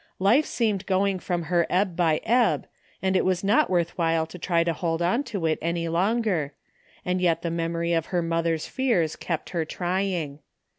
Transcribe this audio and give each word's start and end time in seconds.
Life 0.17 0.47
seemed 0.47 0.87
going 0.87 1.19
from 1.19 1.43
her 1.43 1.67
ebb 1.69 1.95
by 1.95 2.21
ebb 2.23 2.67
and 3.03 3.15
it 3.15 3.23
was 3.23 3.43
not 3.43 3.69
worth 3.69 3.95
while 3.99 4.25
to 4.25 4.39
try 4.39 4.63
to 4.63 4.73
hold 4.73 4.99
on 4.99 5.21
to 5.25 5.45
it 5.45 5.59
any 5.61 5.87
longer, 5.89 6.55
and 7.05 7.21
yet 7.21 7.43
the 7.43 7.51
memory 7.51 7.93
of 7.93 8.07
her 8.07 8.23
mother's 8.23 8.65
fears 8.65 9.15
kept 9.15 9.51
34 9.51 9.59
THE 9.59 9.65
FINDING 9.65 9.69
OF 9.69 9.69
JASPER 9.69 9.83
HOLT 9.83 10.33
her 10.33 10.33
trying. 10.33 10.39